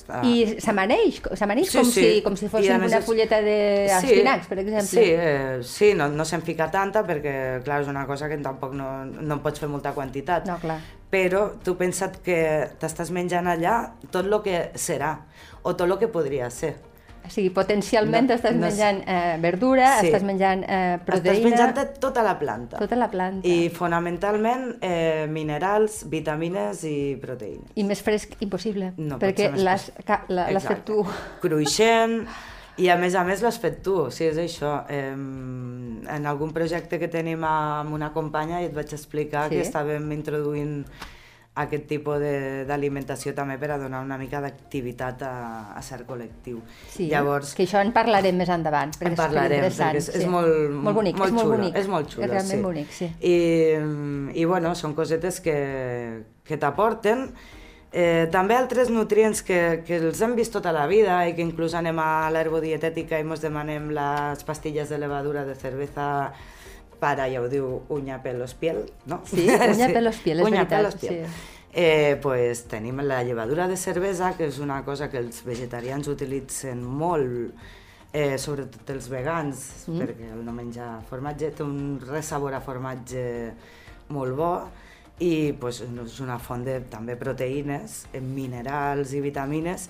Està... 0.00 0.22
I 0.24 0.56
s'amaneix, 0.58 1.20
s'amaneix 1.36 1.68
Sí, 1.70 1.76
com, 1.78 1.84
sí. 1.84 2.00
si, 2.02 2.22
com 2.24 2.34
si 2.36 2.48
més 2.48 2.68
una 2.70 2.98
és- 2.98 3.04
fulleta 3.04 3.40
d'espinacs, 3.42 4.46
per 4.48 4.58
exemple. 4.58 4.86
Sí, 4.88 5.10
eh, 5.12 5.58
sí 5.62 5.92
no, 5.94 6.08
no 6.08 6.24
se'n 6.24 6.42
fica 6.42 6.70
tanta 6.70 7.04
perquè, 7.06 7.62
clar, 7.62 7.82
és 7.82 7.88
una 7.88 8.06
cosa 8.06 8.28
que 8.28 8.38
tampoc 8.38 8.72
no, 8.74 9.04
no 9.04 9.34
en 9.34 9.40
pots 9.44 9.60
fer 9.60 9.68
molta 9.68 9.92
quantitat. 9.92 10.46
No, 10.48 10.58
clar. 10.58 10.78
Però 11.10 11.50
tu 11.62 11.76
pensa't 11.76 12.20
que 12.24 12.70
t'estàs 12.80 13.10
menjant 13.10 13.46
allà 13.46 13.92
tot 14.10 14.24
el 14.26 14.40
que 14.42 14.70
serà, 14.74 15.16
o 15.62 15.74
tot 15.76 15.86
el 15.90 15.98
que 15.98 16.08
podria 16.08 16.48
ser. 16.50 16.76
O 17.30 17.32
sigui, 17.32 17.52
potencialment 17.54 18.26
No, 18.26 18.34
estàs 18.34 18.56
no 18.58 18.66
és- 18.66 18.74
menjant 18.74 19.04
eh, 19.06 19.36
verdura, 19.38 20.00
Sí. 20.00 20.08
estàs 20.08 20.24
menjant 20.26 20.64
eh, 20.66 20.98
proteïna... 21.06 21.36
Estàs 21.36 21.44
menjant 21.46 22.00
tota 22.02 22.24
la 22.26 22.32
planta. 22.40 22.76
Tota 22.82 22.96
la 22.98 23.06
planta. 23.08 23.46
I 23.46 23.68
fonamentalment 23.70 24.72
eh, 24.82 25.28
minerals, 25.30 26.00
vitamines 26.10 26.82
i 26.90 27.14
proteïnes. 27.22 27.70
I 27.78 27.84
més 27.86 28.02
fresc 28.02 28.34
impossible, 28.42 28.92
No 28.98 29.20
perquè 29.22 29.52
l'has 29.54 29.92
fet 30.66 30.82
tu. 30.84 31.04
Cruixent, 31.44 32.24
i 32.82 32.88
a 32.90 32.96
més 32.98 33.14
a 33.14 33.22
més 33.28 33.42
l'has 33.46 33.60
fet 33.62 33.78
tu, 33.84 33.94
o 34.08 34.10
sigui, 34.10 34.32
és 34.32 34.42
això. 34.48 34.72
Eh, 34.90 35.14
en 35.14 36.26
algun 36.26 36.50
projecte 36.56 36.98
que 36.98 37.06
tenim 37.12 37.44
amb 37.46 37.94
una 37.94 38.10
companya 38.12 38.58
i 38.60 38.66
et 38.72 38.74
vaig 38.74 38.90
explicar 38.92 39.46
Sí. 39.48 39.54
que 39.54 39.62
estàvem 39.62 40.10
introduint 40.18 40.82
aquest 41.62 41.86
tipus 41.90 42.18
de- 42.22 42.64
d'alimentació 42.68 43.34
també 43.36 43.56
per 43.58 43.70
a 43.74 43.78
donar 43.78 44.00
una 44.04 44.18
mica 44.18 44.40
d'activitat 44.40 45.22
a, 45.26 45.34
a 45.76 45.82
cert 45.82 46.06
col·lectiu. 46.08 46.58
Sí, 46.88 47.06
Llavors, 47.10 47.54
que 47.54 47.64
això 47.68 47.80
en 47.84 47.92
parlarem 47.96 48.36
més 48.40 48.48
endavant, 48.50 48.92
perquè 48.96 49.12
en 49.12 49.16
parlarem, 49.18 49.64
és 49.68 49.78
perquè 49.78 50.02
és, 50.02 50.08
és 50.14 50.24
sí. 50.24 50.28
molt, 50.30 50.74
molt 50.74 51.00
bonic, 51.00 51.16
molt 51.20 51.28
és 51.30 51.36
molt 51.38 51.46
xulo, 51.46 51.56
bonic. 51.56 51.76
És 51.76 51.88
molt 51.88 52.10
xulo, 52.12 52.24
És 52.26 52.30
realment 52.34 52.58
sí. 52.58 52.64
bonic, 52.66 52.92
sí. 52.98 53.10
I, 53.20 53.36
I 54.40 54.44
bueno, 54.50 54.74
són 54.74 54.94
cosetes 54.98 55.40
que, 55.40 55.56
que 56.44 56.56
t'aporten. 56.60 57.28
Eh, 57.92 58.28
també 58.30 58.54
altres 58.54 58.86
nutrients 58.88 59.40
que, 59.42 59.82
que 59.82 59.96
els 59.98 60.20
hem 60.22 60.36
vist 60.38 60.52
tota 60.54 60.70
la 60.70 60.84
vida 60.86 61.16
i 61.26 61.32
que 61.34 61.42
inclús 61.42 61.74
anem 61.74 61.98
a 61.98 62.30
l'herbodietètica 62.30 63.18
i 63.18 63.24
ens 63.26 63.42
demanem 63.42 63.88
les 63.90 64.44
pastilles 64.46 64.88
de 64.92 64.98
levadura 65.02 65.42
de 65.44 65.56
cerveza 65.58 66.04
para, 67.00 67.26
ja 67.32 67.40
ho 67.42 67.48
diu, 67.48 67.82
uña, 67.88 68.20
pelos, 68.22 68.54
piel, 68.54 68.84
no? 69.06 69.22
Sí, 69.24 69.48
uña, 69.48 69.88
pelos, 69.96 70.16
piel, 70.22 70.40
és 70.40 70.46
uña, 70.46 70.64
veritat, 70.64 70.78
pelos, 70.78 70.94
piel. 71.00 71.24
sí. 71.26 71.56
Eh, 71.72 72.18
pues 72.20 72.64
tenim 72.66 72.98
la 73.06 73.22
llevadura 73.22 73.68
de 73.70 73.76
cervesa, 73.78 74.32
que 74.36 74.48
és 74.50 74.58
una 74.58 74.80
cosa 74.84 75.06
que 75.08 75.18
els 75.22 75.44
vegetarians 75.46 76.08
utilitzen 76.10 76.82
molt, 76.82 77.52
eh, 78.12 78.36
sobretot 78.42 78.90
els 78.90 79.06
vegans, 79.08 79.86
Mm. 79.86 80.00
perquè 80.02 80.32
el 80.34 80.44
no 80.44 80.52
menjar 80.52 81.00
formatge 81.08 81.52
té 81.54 81.62
un 81.62 82.00
resabor 82.02 82.54
a 82.54 82.60
formatge 82.60 83.52
molt 84.10 84.34
bo 84.34 84.52
i 85.20 85.52
pues, 85.52 85.78
és 85.86 86.20
una 86.20 86.38
font 86.42 86.64
de 86.66 86.80
també 86.90 87.14
proteïnes, 87.14 88.06
minerals 88.20 89.12
i 89.14 89.20
vitamines 89.20 89.88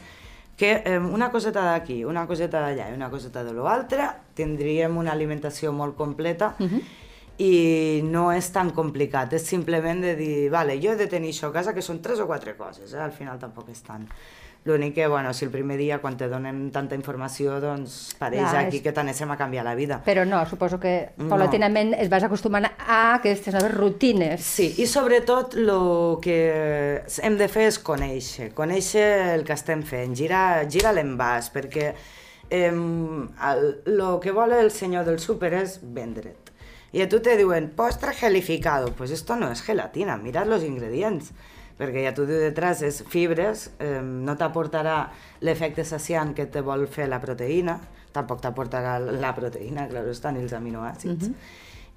que 0.61 0.83
eh, 0.85 0.99
una 0.99 1.31
coseta 1.33 1.63
d'aquí, 1.65 2.03
una 2.05 2.27
coseta 2.29 2.61
d'allà 2.61 2.91
i 2.91 2.93
una 2.93 3.07
coseta 3.09 3.41
de 3.47 3.55
l'altre, 3.57 4.11
tindríem 4.37 4.99
una 5.01 5.15
alimentació 5.17 5.71
molt 5.73 5.97
completa 5.97 6.51
uh 6.59 6.67
-huh. 6.67 6.83
i 7.39 8.03
no 8.05 8.31
és 8.31 8.51
tan 8.53 8.69
complicat, 8.77 9.33
és 9.33 9.43
simplement 9.43 10.03
de 10.03 10.15
dir, 10.17 10.51
vale, 10.51 10.77
jo 10.77 10.93
he 10.93 10.97
de 10.97 11.07
tenir 11.07 11.31
això 11.31 11.49
a 11.49 11.53
casa, 11.53 11.73
que 11.73 11.81
són 11.81 12.03
tres 12.03 12.21
o 12.21 12.27
quatre 12.27 12.59
coses, 12.59 12.93
eh? 12.93 13.01
al 13.01 13.13
final 13.13 13.39
tampoc 13.39 13.71
és 13.71 13.81
tant. 13.81 14.07
L'únic 14.65 14.95
que, 14.95 15.07
bueno, 15.09 15.33
si 15.33 15.47
el 15.47 15.51
primer 15.51 15.79
dia, 15.79 16.01
quan 16.03 16.19
te 16.19 16.29
donen 16.29 16.71
tanta 16.71 16.95
informació, 16.95 17.55
doncs 17.63 18.15
pareix 18.19 18.43
Clar, 18.51 18.67
aquí 18.67 18.77
és- 18.77 18.83
que 18.85 18.93
t'anéssim 18.93 19.31
a 19.33 19.37
canviar 19.39 19.65
la 19.65 19.75
vida. 19.75 20.03
Però 20.05 20.27
no, 20.27 20.45
suposo 20.45 20.79
que 20.79 21.13
No. 21.17 21.31
paulatinament 21.31 21.95
es 21.95 22.11
vas 22.11 22.23
acostumant 22.25 22.67
a 22.67 23.15
aquestes 23.15 23.55
noves 23.55 23.73
rutines. 23.75 24.43
Sí, 24.45 24.75
i 24.77 24.87
sobretot 24.87 25.55
el 25.55 26.21
que 26.21 27.03
hem 27.23 27.39
de 27.39 27.49
fer 27.49 27.69
és 27.69 27.79
conèixer, 27.83 28.53
conèixer 28.53 29.35
el 29.35 29.45
que 29.45 29.55
estem 29.55 29.83
fent, 29.83 30.15
girar, 30.15 30.69
girar 30.69 30.93
l'envàs, 30.95 31.49
perquè 31.51 31.95
eh, 32.51 32.67
el 32.71 34.21
que 34.21 34.31
vol 34.33 34.53
el 34.53 34.71
senyor 34.71 35.05
del 35.07 35.19
súper 35.21 35.55
és 35.55 35.79
vendre't. 35.83 36.51
I 36.93 37.03
a 37.03 37.09
tu 37.09 37.21
te 37.23 37.37
diuen, 37.39 37.71
postre 37.71 38.13
gelificado, 38.13 38.93
pues 38.93 39.11
esto 39.13 39.37
no 39.37 39.51
es 39.53 39.63
gelatina, 39.63 40.17
mirad 40.17 40.47
los 40.47 40.65
ingredients, 40.65 41.31
perquè 41.81 42.05
ja 42.05 42.13
t'ho 42.17 42.27
diu 42.29 42.43
detrás, 42.43 42.83
és 42.85 43.01
fibres, 43.09 43.71
eh, 43.81 44.03
no 44.05 44.37
t'aportarà 44.37 44.99
l'efecte 45.47 45.87
saciant 45.89 46.35
que 46.37 46.45
te 46.53 46.61
vol 46.61 46.85
fer 46.93 47.09
la 47.09 47.21
proteïna, 47.23 47.79
tampoc 48.13 48.43
t'aportarà 48.45 48.99
la 49.01 49.33
proteïna, 49.37 49.89
clar, 49.89 50.05
estan 50.13 50.37
els 50.37 50.53
aminoàcids, 50.53 51.31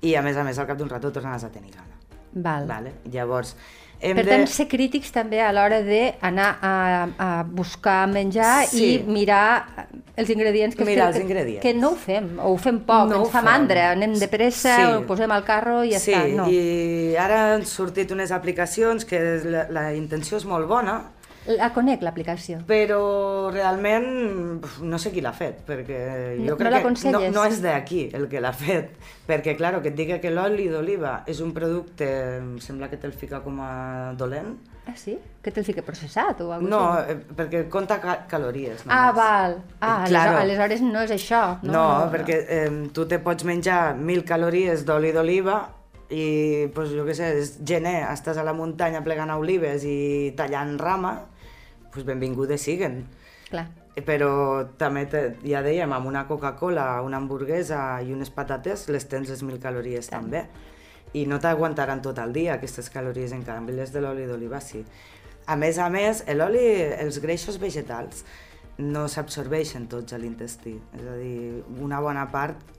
i 0.04 0.16
a 0.16 0.22
més 0.24 0.38
a 0.38 0.44
més 0.48 0.60
al 0.60 0.70
cap 0.70 0.80
d'un 0.80 0.92
rato 0.92 1.12
tornaràs 1.12 1.48
a 1.48 1.52
tenir 1.52 1.74
gana. 1.76 2.00
Val. 2.34 2.66
Vale? 2.68 2.94
Llavors, 3.12 3.56
hem 4.04 4.18
Per 4.18 4.26
de... 4.26 4.32
tant, 4.34 4.48
ser 4.52 4.66
crítics 4.68 5.12
també 5.16 5.40
a 5.40 5.52
l'hora 5.56 5.78
d'anar 5.86 6.48
a, 6.62 6.74
a 7.18 7.28
buscar 7.48 8.08
menjar 8.12 8.66
Sí. 8.68 8.96
i 8.98 9.04
mirar 9.08 9.88
els 10.18 10.30
ingredients 10.30 10.76
que 10.76 10.84
Mirar 10.86 11.08
els 11.14 11.22
ingredients. 11.22 11.62
Que, 11.64 11.72
que 11.72 11.80
no 11.80 11.92
ho 11.94 11.96
fem, 11.96 12.28
o 12.40 12.52
ho 12.52 12.58
fem 12.58 12.82
poc, 12.84 13.08
No 13.10 13.22
ens 13.24 13.32
fa 13.32 13.40
fem. 13.42 13.48
mandra, 13.52 13.92
anem 13.92 14.14
de 14.20 14.28
pressa, 14.28 14.76
Sí. 14.76 14.84
ho 14.98 15.06
posem 15.08 15.32
al 15.32 15.46
carro 15.48 15.84
i 15.86 15.94
ja 15.94 16.00
sí, 16.04 16.12
està. 16.12 16.28
No. 16.36 16.50
i 16.52 17.16
ara 17.16 17.54
han 17.54 17.66
sortit 17.66 18.12
unes 18.12 18.32
aplicacions 18.36 19.06
que 19.06 19.22
la, 19.46 19.68
la 19.70 19.86
intenció 19.96 20.38
és 20.38 20.46
molt 20.46 20.68
bona, 20.68 21.00
La 21.46 21.72
conec, 21.74 22.02
l'aplicació. 22.02 22.60
però 22.66 23.52
realment 23.52 24.64
no 24.82 24.98
sé 24.98 25.12
qui 25.12 25.22
l'ha 25.22 25.34
fet, 25.34 25.66
perquè 25.68 26.38
No- 26.40 26.46
jo 26.46 26.52
no 26.54 26.58
crec 26.58 26.84
que 27.02 27.12
no, 27.12 27.20
no 27.32 27.44
és 27.46 27.62
d'aquí 27.62 28.10
el 28.14 28.28
que 28.30 28.40
l'ha 28.40 28.54
fet, 28.54 28.94
perquè, 29.28 29.56
clar, 29.58 29.82
que 29.82 29.90
et 29.90 29.96
digui 29.96 30.20
que 30.22 30.32
l'oli 30.32 30.70
d'oliva 30.70 31.24
és 31.28 31.42
un 31.42 31.52
producte, 31.54 32.08
em 32.38 32.60
sembla 32.60 32.90
que 32.90 32.98
te'l 32.98 33.12
fica 33.14 33.42
com 33.42 33.60
a 33.62 34.14
dolent, 34.18 34.56
Ah, 34.86 34.98
sí? 35.00 35.18
Que 35.42 35.50
te'l 35.50 35.64
fica 35.64 35.82
processat 35.82 36.42
o 36.44 36.50
alguna 36.52 36.70
no, 36.70 37.00
eh, 37.08 37.16
perquè 37.38 37.70
compta 37.72 38.02
ca 38.02 38.26
calories. 38.28 38.82
Ah, 38.86 39.14
només. 39.14 39.16
val. 39.16 39.54
Ah, 39.80 40.04
Eh, 40.04 40.10
claro. 40.10 40.38
aleshores, 40.40 40.82
no 40.82 41.00
és 41.00 41.12
això. 41.12 41.58
No, 41.64 41.72
No, 41.72 42.12
perquè 42.12 42.46
eh, 42.50 42.90
tu 42.92 43.06
te 43.08 43.18
pots 43.20 43.46
menjar 43.46 43.96
mil 43.96 44.26
calories 44.26 44.84
d'oli 44.84 45.14
d'oliva 45.14 45.70
i, 46.10 46.68
pues, 46.76 46.90
jo 46.92 47.06
què 47.06 47.14
sé, 47.16 47.30
és 47.40 47.54
gener, 47.64 48.04
estàs 48.12 48.36
a 48.38 48.44
la 48.44 48.52
muntanya 48.52 49.02
plegant 49.06 49.32
olives 49.32 49.86
i 49.86 50.34
tallant 50.36 50.78
rama, 50.78 51.30
pues 51.94 52.06
benvingudes 52.06 52.62
siguen. 52.62 53.04
Clar. 53.50 53.68
Però 54.08 54.34
també, 54.82 55.06
te, 55.10 55.24
ja 55.46 55.62
dèiem, 55.62 55.92
amb 55.94 56.10
una 56.10 56.26
Coca-Cola, 56.28 57.02
una 57.06 57.20
hamburguesa 57.22 58.02
i 58.02 58.14
unes 58.14 58.34
patates, 58.34 58.88
les 58.90 59.06
tens 59.10 59.30
les 59.30 59.44
mil 59.46 59.60
calories 59.62 60.10
Tant. 60.10 60.26
també. 60.26 60.48
I 61.14 61.28
no 61.30 61.38
t'aguantaran 61.40 62.02
tot 62.02 62.18
el 62.18 62.34
dia 62.34 62.56
aquestes 62.56 62.90
calories, 62.90 63.36
en 63.38 63.44
canvi 63.46 63.76
les 63.78 63.94
de 63.94 64.02
l'oli 64.02 64.26
d'oliva 64.26 64.62
sí. 64.66 64.82
A 65.46 65.58
més 65.60 65.78
a 65.78 65.92
més, 65.94 66.24
l'oli, 66.34 66.66
els 67.04 67.20
greixos 67.22 67.60
vegetals 67.62 68.24
no 68.82 69.06
s'absorbeixen 69.12 69.86
tots 69.92 70.16
a 70.16 70.18
l'intestí, 70.18 70.74
és 70.98 71.06
a 71.06 71.18
dir, 71.20 71.62
una 71.84 72.00
bona 72.02 72.26
part 72.32 72.73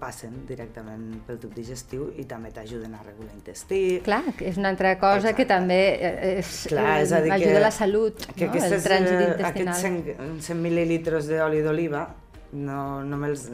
passen 0.00 0.44
directament 0.48 1.20
pel 1.26 1.38
tub 1.42 1.52
digestiu 1.54 2.08
i 2.18 2.24
també 2.28 2.50
t'ajuden 2.54 2.94
a 2.98 3.02
regular 3.04 3.30
l'intestí. 3.32 4.00
Clar, 4.06 4.22
que 4.36 4.48
és 4.50 4.58
una 4.58 4.72
altra 4.74 4.96
cosa 4.98 5.32
que 5.32 5.44
Exacte. 5.46 5.54
també 5.54 5.80
eh, 5.94 6.38
és, 6.40 6.54
Clar, 6.72 6.96
és 7.02 7.12
a 7.12 7.20
dir 7.24 7.32
ajuda 7.32 7.52
que, 7.52 7.60
a 7.60 7.66
la 7.66 7.70
salut, 7.74 8.26
que 8.34 8.46
no? 8.46 8.50
aquestes, 8.52 8.72
el 8.78 8.86
trànsit 8.86 9.14
eh, 9.14 9.28
intestinal. 9.32 9.74
aquests 9.74 10.16
100, 10.18 10.40
100 10.48 10.64
mil·lilitres 10.66 11.30
d'oli 11.30 11.62
d'oliva, 11.62 12.02
no, 12.52 13.02
només 13.04 13.50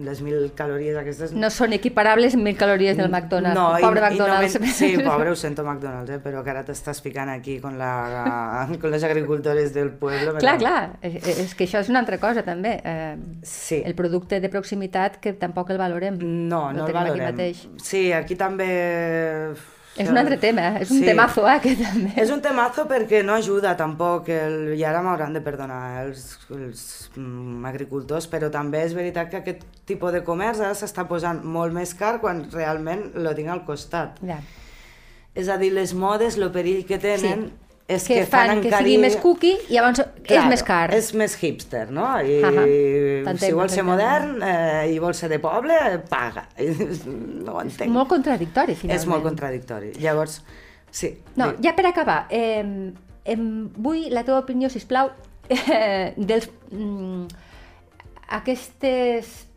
les 0.00 0.20
mil 0.24 0.52
calories 0.56 0.96
aquestes... 0.96 1.32
No 1.36 1.50
són 1.52 1.74
equiparables 1.76 2.34
mil 2.36 2.56
calories 2.56 2.96
del 2.96 3.10
McDonald's. 3.10 3.58
No, 3.58 3.78
i- 3.78 3.82
Pobre 3.82 4.00
i 4.00 4.04
McDonald's. 4.06 4.54
només- 4.58 4.74
sí, 4.74 4.90
pobre, 5.04 5.30
ho 5.30 5.36
sento 5.36 5.64
McDonald's, 5.64 6.10
eh, 6.10 6.18
però 6.24 6.42
que 6.42 6.50
ara 6.54 6.64
t'estàs 6.64 7.02
ficant 7.04 7.28
aquí 7.28 7.58
con, 7.60 7.76
la, 7.78 8.66
con 8.80 8.90
les 8.90 9.04
agricultores 9.04 9.74
del 9.74 9.90
pueblo. 9.90 10.36
Clar, 10.38 10.56
però- 10.56 10.58
clar, 10.58 10.98
és, 11.02 11.26
és 11.44 11.54
que 11.54 11.64
això 11.68 11.80
és 11.84 11.88
una 11.92 12.00
altra 12.00 12.18
cosa 12.18 12.42
també. 12.42 12.80
Eh, 12.84 13.16
Sí. 13.42 13.82
El 13.84 13.94
producte 13.94 14.40
de 14.40 14.48
proximitat 14.48 15.16
que 15.20 15.32
tampoc 15.32 15.70
el 15.70 15.78
valorem. 15.78 16.16
No, 16.20 16.70
no 16.70 16.70
el 16.70 16.78
el 16.80 16.86
tenim 16.86 16.96
aquí 17.02 17.10
valorem. 17.10 17.26
mateix. 17.34 17.68
Sí, 17.82 18.12
aquí 18.12 18.34
també... 18.36 19.54
És 19.98 20.08
un 20.08 20.16
altre 20.18 20.36
tema, 20.38 20.78
és 20.80 20.90
un 20.90 20.98
Sí. 21.00 21.04
temazo, 21.04 21.46
eh, 21.48 21.58
que 21.60 21.74
també. 21.76 22.12
És 22.16 22.30
un 22.30 22.40
temazo 22.40 22.86
perquè 22.88 23.24
no 23.24 23.34
ajuda 23.34 23.76
tampoc, 23.76 24.28
el, 24.28 24.74
i 24.78 24.84
ara 24.84 25.02
m'hauran 25.02 25.32
de 25.34 25.40
perdonar 25.40 26.04
els, 26.06 26.38
els 26.50 27.10
mm, 27.16 27.64
agricultors, 27.66 28.28
però 28.30 28.50
també 28.50 28.84
és 28.84 28.94
veritat 28.94 29.30
que 29.30 29.36
aquest 29.42 29.62
tipus 29.86 30.12
de 30.12 30.22
comerç 30.24 30.60
ara 30.60 30.74
s'està 30.74 31.06
posant 31.08 31.42
molt 31.44 31.72
més 31.74 31.94
car 31.94 32.20
quan 32.20 32.44
realment 32.52 33.10
lo 33.14 33.34
tinc 33.34 33.48
al 33.48 33.64
costat. 33.64 34.18
Ja. 34.26 34.38
És 35.34 35.48
a 35.48 35.56
dir, 35.58 35.72
les 35.72 35.94
modes, 35.94 36.36
el 36.38 36.50
perill 36.50 36.84
que 36.86 36.98
tenen 36.98 37.48
Sí. 37.48 37.52
és 37.88 38.04
que, 38.06 38.14
que, 38.20 38.26
fan 38.26 38.60
que 38.60 38.70
sigui 38.76 38.98
més 38.98 39.16
cookie 39.16 39.56
i 39.68 39.74
llavors 39.74 40.02
és 40.36 40.44
més 40.50 40.62
car. 40.66 40.92
És 40.94 41.08
més 41.16 41.34
hipster, 41.40 41.86
no? 41.90 42.04
I 42.20 42.38
Ahà. 42.44 42.64
si 42.66 43.24
T'entenc 43.24 43.54
vols 43.56 43.72
ser 43.72 43.84
modern 43.86 44.42
eh, 44.42 44.92
i 44.92 44.98
vols 45.00 45.16
ser 45.24 45.30
de 45.32 45.38
poble, 45.40 45.74
paga. 46.10 46.44
No 47.46 47.54
ho 47.56 47.60
entenc. 47.62 47.90
Molt 47.94 48.08
contradictori, 48.12 48.74
finalment. 48.76 49.00
És 49.00 49.06
molt 49.08 49.22
contradictori. 49.24 49.92
Llavors, 50.02 50.42
sí. 50.90 51.14
No, 51.36 51.52
di- 51.52 51.64
ja 51.68 51.72
per 51.78 51.86
acabar, 51.88 52.26
eh, 52.30 52.92
em, 53.24 53.44
vull 53.76 54.08
la 54.12 54.24
teva 54.24 54.38
opinió, 54.44 54.68
si 54.68 54.80
plau, 54.86 55.10
eh, 55.48 56.12
dels... 56.16 56.50
Mm, 56.70 57.26
aquestes... 58.38 59.47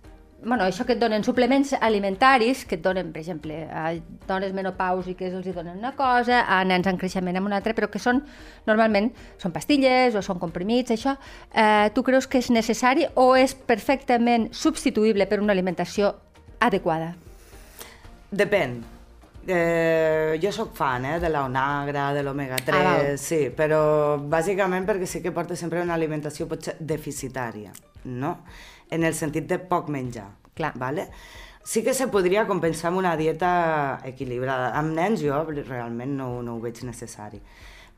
Bueno, 0.43 0.63
això 0.65 0.87
que 0.87 0.95
et 0.95 0.99
donen 0.99 1.21
suplements 1.21 1.75
alimentaris, 1.77 2.63
que 2.65 2.73
et 2.79 2.81
donen, 2.81 3.11
per 3.13 3.21
exemple, 3.21 3.59
a 3.69 3.91
dones 4.25 4.55
menopàusiques 4.57 5.35
els 5.37 5.45
hi 5.45 5.53
donen 5.53 5.77
una 5.77 5.91
cosa, 5.93 6.39
a 6.49 6.63
nens 6.65 6.87
en 6.89 6.97
creixement 6.97 7.37
amb 7.37 7.45
una 7.45 7.59
altra, 7.59 7.75
però 7.77 7.91
que 7.93 8.01
són, 8.01 8.23
normalment, 8.65 9.11
són 9.37 9.53
pastilles 9.53 10.17
o 10.17 10.23
són 10.25 10.39
comprimits, 10.41 10.95
això. 10.95 11.13
Eh, 11.53 11.91
tu 11.93 12.01
creus 12.01 12.25
que 12.25 12.41
és 12.41 12.49
necessari 12.49 13.05
o 13.21 13.35
és 13.37 13.53
perfectament 13.53 14.49
substituïble 14.51 15.29
per 15.29 15.39
una 15.43 15.53
alimentació 15.53 16.15
adequada? 16.59 17.13
Depèn. 18.31 18.79
Eh, 19.45 20.37
jo 20.41 20.51
sóc 20.53 20.73
fan 20.77 21.05
eh, 21.05 21.19
de 21.19 21.29
l'onagra, 21.33 22.11
de 22.13 22.21
l'omega-3, 22.25 22.73
Ah, 22.77 22.97
val. 22.97 23.15
sí, 23.17 23.49
però 23.57 24.17
bàsicament 24.29 24.85
perquè 24.85 25.05
sí 25.09 25.21
que 25.21 25.31
porta 25.33 25.55
sempre 25.57 25.81
una 25.81 25.93
alimentació 25.97 26.47
potser 26.47 26.75
deficitària, 26.79 27.73
no? 28.05 28.39
En 28.91 29.03
el 29.07 29.15
sentit 29.15 29.47
de 29.49 29.57
poc 29.59 29.89
menjar. 29.89 30.29
Clar. 30.53 30.73
Vale? 30.77 31.07
Sí 31.63 31.83
que 31.85 31.93
se 31.93 32.07
podria 32.09 32.47
compensar 32.49 32.89
amb 32.89 32.99
una 32.99 33.15
dieta 33.17 34.01
equilibrada. 34.05 34.71
Amb 34.77 34.95
nens 34.97 35.21
jo 35.21 35.43
realment 35.51 36.15
no, 36.17 36.41
no 36.41 36.55
ho 36.57 36.61
veig 36.63 36.81
necessari. 36.83 37.41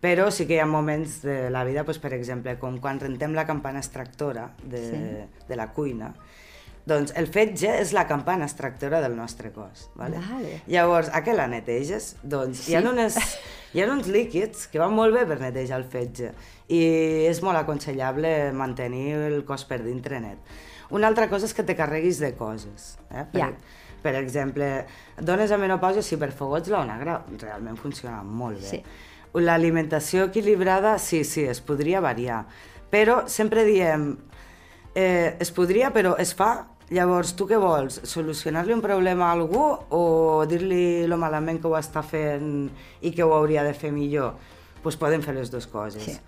Però 0.03 0.27
sí 0.35 0.43
que 0.45 0.57
hi 0.57 0.59
ha 0.59 0.65
moments 0.67 1.21
de 1.23 1.49
la 1.49 1.63
vida, 1.63 1.85
doncs, 1.87 1.99
per 2.03 2.11
exemple, 2.13 2.57
com 2.59 2.75
quan 2.83 2.99
rentem 2.99 3.31
la 3.33 3.45
campana 3.47 3.79
extractora 3.79 4.49
de, 4.61 4.81
Sí. 4.83 5.45
de 5.47 5.55
la 5.55 5.69
cuina, 5.71 6.09
doncs 6.85 7.13
el 7.15 7.29
fetge 7.31 7.69
és 7.79 7.93
la 7.95 8.03
campana 8.09 8.43
extractora 8.43 8.99
del 8.99 9.15
nostre 9.15 9.53
cos. 9.55 9.85
Vale? 9.95 10.19
Vale. 10.19 10.57
Llavors, 10.67 11.07
a 11.07 11.23
què 11.23 11.31
la 11.33 11.47
neteges? 11.47 12.17
Doncs 12.21 12.67
hi, 12.67 12.75
ha 12.75 12.81
Sí. 12.81 12.87
unes, 12.91 13.15
hi 13.73 13.81
ha 13.81 13.87
uns 13.93 14.07
líquids 14.11 14.67
que 14.67 14.77
van 14.83 14.91
molt 14.93 15.15
bé 15.15 15.23
per 15.25 15.39
netejar 15.39 15.79
el 15.79 15.85
fetge 15.87 16.33
i 16.67 16.83
és 17.31 17.39
molt 17.41 17.57
aconsellable 17.63 18.51
mantenir 18.51 19.13
el 19.31 19.45
cos 19.45 19.63
per 19.63 19.79
dintre 19.87 20.19
net. 20.19 20.37
Una 20.91 21.07
altra 21.07 21.29
cosa 21.29 21.45
és 21.45 21.53
que 21.53 21.63
te 21.63 21.75
carreguis 21.75 22.19
de 22.19 22.33
coses. 22.35 22.97
Eh? 23.11 23.25
Per, 23.31 23.39
Ja. 23.39 23.51
per 24.01 24.15
exemple, 24.15 24.85
dones 25.17 25.51
a 25.51 25.57
menopausa, 25.57 26.01
sí, 26.01 26.17
per 26.17 26.31
fogots 26.31 26.69
l'onagra 26.69 27.23
realment 27.39 27.77
funciona 27.77 28.21
molt 28.23 28.59
bé. 28.59 28.67
Sí. 28.67 28.83
L'alimentació 29.33 30.25
equilibrada, 30.25 30.97
sí, 30.99 31.23
sí, 31.23 31.43
es 31.43 31.61
podria 31.61 31.99
variar. 32.01 32.45
Però 32.91 33.23
sempre 33.27 33.63
diem, 33.65 34.17
eh, 34.93 35.35
es 35.39 35.51
podria, 35.51 35.91
però 35.93 36.15
es 36.19 36.35
fa. 36.35 36.67
Llavors, 36.93 37.31
tu 37.35 37.47
què 37.47 37.57
vols? 37.57 38.01
Solucionar-li 38.03 38.73
un 38.75 38.81
problema 38.81 39.29
a 39.29 39.31
algú 39.31 39.63
o 39.89 40.45
dir-li 40.45 41.07
lo 41.07 41.17
malament 41.17 41.59
que 41.61 41.67
ho 41.67 41.77
està 41.79 42.03
fent 42.03 42.69
i 43.01 43.11
que 43.11 43.23
ho 43.23 43.33
hauria 43.33 43.63
de 43.63 43.73
fer 43.73 43.91
millor? 43.91 44.33
Doncs 44.35 44.81
pues 44.83 44.97
podem 44.97 45.21
fer 45.23 45.33
les 45.33 45.49
dues 45.49 45.65
coses. 45.65 46.03
Sí. 46.03 46.19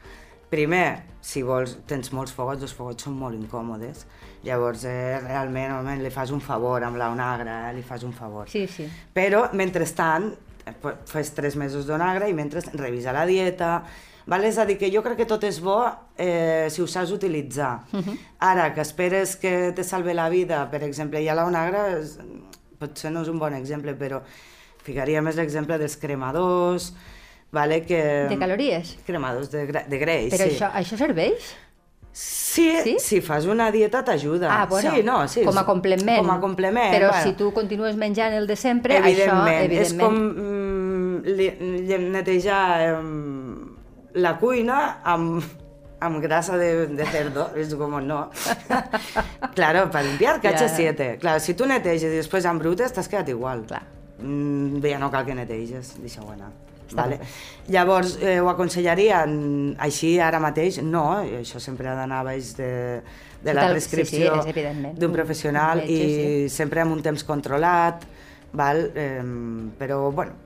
Primer, 0.50 1.04
si 1.22 1.42
vols, 1.44 1.78
tens 1.86 2.12
molts 2.14 2.32
fogots, 2.32 2.64
els 2.64 2.74
fogots 2.74 3.04
són 3.04 3.14
molt 3.20 3.36
incòmodes. 3.36 4.06
Llavors, 4.46 4.86
eh, 4.86 5.20
realment, 5.24 5.80
home, 5.80 5.98
li 6.04 6.12
fas 6.14 6.32
un 6.32 6.42
favor 6.42 6.84
amb 6.86 7.00
l'onagra, 7.02 7.70
eh, 7.70 7.76
li 7.76 7.82
fas 7.84 8.04
un 8.06 8.14
favor. 8.14 8.50
Sí, 8.50 8.68
sí. 8.68 8.86
Però, 9.14 9.48
mentrestant, 9.54 10.32
eh, 10.66 10.76
fes 11.10 11.34
tres 11.34 11.56
mesos 11.56 11.88
d'onagra 11.88 12.30
i 12.30 12.34
mentre 12.38 12.62
revisa 12.74 13.16
la 13.16 13.26
dieta, 13.26 13.82
Vale? 14.26 14.50
És 14.50 14.58
a 14.58 14.66
dir, 14.66 14.80
que 14.82 14.90
jo 14.90 15.04
crec 15.06 15.20
que 15.22 15.28
tot 15.30 15.44
és 15.46 15.60
bo 15.62 15.78
eh, 16.18 16.66
si 16.74 16.82
ho 16.82 16.88
saps 16.90 17.12
utilitzar. 17.14 17.86
Uh 17.94 18.00
-huh. 18.02 18.18
Ara, 18.40 18.74
que 18.74 18.82
esperes 18.82 19.36
que 19.36 19.72
te 19.76 19.84
salve 19.84 20.14
la 20.14 20.30
vida, 20.30 20.70
per 20.72 20.82
exemple, 20.82 21.22
i 21.22 21.30
a 21.30 21.36
la 21.36 21.46
onagra, 21.46 22.00
és, 22.00 22.18
potser 22.80 23.12
no 23.12 23.22
és 23.22 23.28
un 23.28 23.40
bon 23.40 23.54
exemple, 23.54 23.94
però 23.94 24.22
ficaria 24.84 25.22
més 25.22 25.36
l'exemple 25.36 25.78
dels 25.78 25.96
cremadors, 25.98 26.94
vale? 27.52 27.86
que... 27.86 28.28
De 28.30 28.38
calories? 28.38 28.98
Cremadors 29.06 29.52
de, 29.52 29.66
de 29.66 29.98
greix, 29.98 30.34
Però 30.34 30.50
sí. 30.50 30.56
això, 30.56 30.72
això 30.74 30.98
serveix? 30.98 31.56
Sí, 32.16 32.72
Sí? 32.82 32.96
si 33.00 33.20
fas 33.20 33.46
una 33.46 33.70
dieta 33.72 34.06
t'ajuda. 34.06 34.48
Ah, 34.50 34.66
bueno, 34.68 34.92
sí, 34.96 35.04
no, 35.04 35.28
sí, 35.28 35.44
com 35.44 35.58
a 35.58 35.66
complement. 35.66 36.18
Com 36.22 36.30
a 36.32 36.40
complement. 36.40 36.94
Però 36.94 37.10
bueno. 37.10 37.24
si 37.26 37.34
tu 37.36 37.52
continues 37.52 37.98
menjant 37.98 38.32
el 38.34 38.48
de 38.48 38.56
sempre, 38.56 38.96
evidentment, 38.96 39.50
això, 39.50 39.66
evidentment... 39.66 39.84
és 39.84 40.00
com 40.00 40.16
mm, 41.76 42.12
netejar 42.16 43.02
mm, 43.02 43.76
la 44.24 44.38
cuina 44.40 45.02
amb, 45.04 45.44
amb 46.00 46.22
grasa 46.24 46.56
de, 46.56 46.88
de 46.88 47.06
cerdo, 47.12 47.50
és 47.60 47.76
com 47.76 48.00
no. 48.08 48.30
claro, 49.58 49.90
para 49.92 50.08
limpiar 50.08 50.40
Ja. 50.42 50.54
KH7. 50.54 51.18
Claro, 51.20 51.42
si 51.44 51.54
tu 51.54 51.68
neteges 51.68 52.08
i 52.08 52.16
després 52.16 52.48
embrutes, 52.48 52.96
t'has 52.96 53.12
quedat 53.12 53.28
igual. 53.28 53.66
Clar. 53.68 53.84
Mm, 54.22 54.80
ja 54.88 55.04
no 55.04 55.12
cal 55.12 55.28
que 55.28 55.36
neteges, 55.36 55.98
deixa-ho 56.00 56.32
anar. 56.32 56.54
Està 56.86 57.02
Vale. 57.02 57.20
Llavors, 57.74 58.16
eh, 58.22 58.38
ho 58.40 58.50
aconsellaria 58.52 59.24
mm, 59.26 59.78
així 59.82 60.16
ara 60.22 60.40
mateix? 60.44 60.80
No, 60.86 61.06
això 61.42 61.62
sempre 61.64 61.90
ha 61.90 61.96
d'anar 61.98 62.24
baix 62.28 62.54
de, 62.60 62.72
de 63.42 63.54
la 63.54 63.66
Total, 63.66 63.82
sí, 63.82 63.90
sí, 63.90 63.96
prescripció 63.96 64.94
d'un 64.94 65.16
professional 65.16 65.82
metge, 65.82 66.46
i 66.46 66.50
sempre 66.54 66.86
amb 66.86 66.98
un 66.98 67.02
temps 67.06 67.26
controlat, 67.26 68.06
val? 68.54 68.84
Eh, 68.94 69.22
però, 69.80 70.04
bueno, 70.12 70.44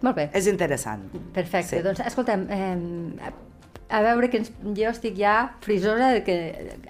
Molt 0.00 0.16
bé, 0.16 0.30
és 0.36 0.46
interessant. 0.52 1.08
perfecte. 1.34 1.78
Sí. 1.78 1.84
Doncs, 1.84 2.04
escolta'm, 2.12 2.46
eh, 2.52 3.32
a 3.90 4.00
veure, 4.02 4.30
que 4.30 4.38
ens, 4.38 4.52
jo 4.76 4.88
estic 4.90 5.16
ja 5.18 5.50
frisosa 5.60 6.12
de 6.14 6.22
que 6.24 6.36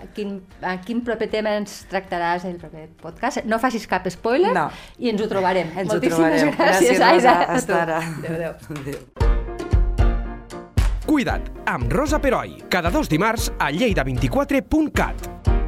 a 0.01 0.07
quin, 0.15 0.43
a 0.63 0.77
quin 0.85 1.01
proper 1.07 1.29
tema 1.33 1.55
ens 1.57 1.87
tractaràs 1.91 2.45
el 2.45 2.57
proper 2.61 2.89
podcast. 3.01 3.45
No 3.49 3.59
facis 3.59 3.87
cap 3.89 4.07
spoiler 4.13 4.53
No. 4.55 4.69
i 4.99 5.09
ens 5.11 5.21
ho 5.23 5.29
trobarem. 5.29 5.69
Ens 5.77 5.89
ho 5.89 5.95
Moltíssimes 5.97 6.43
trobareu. 6.45 6.53
gràcies, 6.59 6.99
Gràcies, 6.99 7.01
Aida. 7.01 7.15
Rosa. 7.15 7.41
a 7.41 7.47
tu. 7.47 7.53
Hasta 7.53 7.83
ara. 7.83 7.99
Adéu, 7.99 8.35
adéu. 8.35 8.55
Adéu. 8.81 9.01
Cuida't, 11.07 11.49
amb 11.67 11.91
Rosa 11.93 12.21
Peroi, 12.23 12.63
cada 12.71 12.91
dos 12.91 13.09
dimarts 13.09 13.51
a 13.59 13.71
lleida24.cat. 13.73 15.60